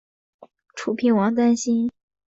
[0.73, 1.91] 楚平王担心。